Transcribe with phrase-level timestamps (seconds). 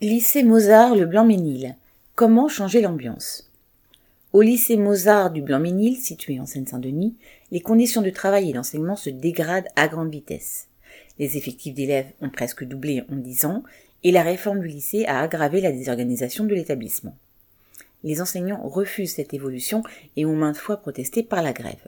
[0.00, 1.76] Lycée Mozart le Blanc-Ménil.
[2.16, 3.48] Comment changer l'ambiance?
[4.32, 7.14] Au lycée Mozart du Blanc-Ménil, situé en Seine-Saint-Denis,
[7.52, 10.66] les conditions de travail et d'enseignement se dégradent à grande vitesse.
[11.20, 13.62] Les effectifs d'élèves ont presque doublé en dix ans
[14.02, 17.16] et la réforme du lycée a aggravé la désorganisation de l'établissement.
[18.02, 19.84] Les enseignants refusent cette évolution
[20.16, 21.86] et ont maintes fois protesté par la grève.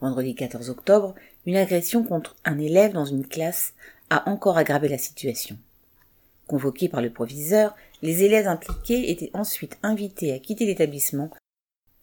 [0.00, 1.14] Vendredi 14 octobre,
[1.46, 3.74] une agression contre un élève dans une classe
[4.10, 5.56] a encore aggravé la situation.
[6.46, 11.30] Convoqués par le proviseur, les élèves impliqués étaient ensuite invités à quitter l'établissement,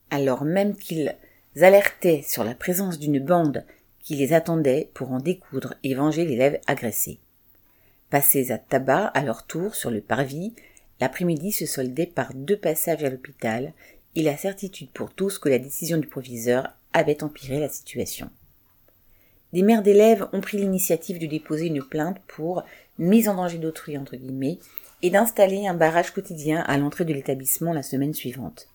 [0.09, 1.15] alors même qu'ils
[1.61, 3.65] alertaient sur la présence d'une bande
[3.99, 7.19] qui les attendait pour en découdre et venger l'élève agressé.
[8.09, 10.53] Passés à tabac à leur tour sur le parvis,
[10.99, 13.73] l'après-midi se soldait par deux passages à l'hôpital
[14.15, 18.29] et la certitude pour tous que la décision du proviseur avait empiré la situation.
[19.53, 22.63] Des mères d'élèves ont pris l'initiative de déposer une plainte pour
[22.97, 24.57] mise en danger d'autrui entre guillemets
[25.03, 28.67] et d'installer un barrage quotidien à l'entrée de l'établissement la semaine suivante.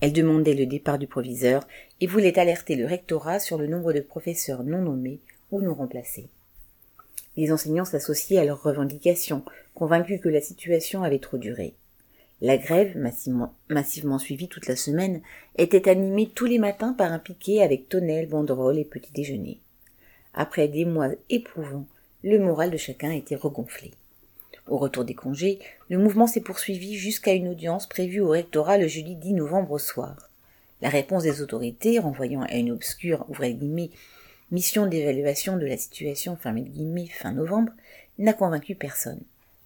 [0.00, 1.64] Elles demandaient le départ du proviseur
[2.00, 5.20] et voulaient alerter le rectorat sur le nombre de professeurs non nommés
[5.52, 6.28] ou non remplacés.
[7.36, 11.74] Les enseignants s'associaient à leurs revendications, convaincus que la situation avait trop duré.
[12.40, 15.20] La grève, massivement, suivie toute la semaine,
[15.56, 19.60] était animée tous les matins par un piquet avec tonnelles, banderoles et petits déjeuners.
[20.36, 21.86] Après des mois éprouvants,
[22.22, 23.92] le moral de chacun était regonflé.
[24.68, 28.86] Au retour des congés, le mouvement s'est poursuivi jusqu'à une audience prévue au rectorat le
[28.86, 30.28] jeudi 10 novembre au soir.
[30.82, 33.90] La réponse des autorités, renvoyant à une obscure, guillemets,
[34.50, 37.72] mission d'évaluation de la situation, fin novembre,
[38.18, 39.22] n'a convaincu personne.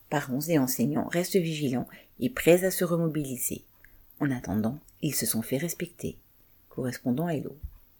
[0.09, 1.89] Parents et enseignants restent vigilants
[2.21, 3.65] et prêts à se remobiliser.
[4.21, 6.17] En attendant, ils se sont fait respecter.
[6.69, 7.29] Correspondant.